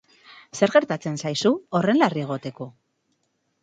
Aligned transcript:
Zer 0.59 0.73
gertatzen 0.77 1.21
zaizu, 1.25 1.53
horren 1.81 2.03
larri 2.03 2.29
egoteko? 2.29 2.73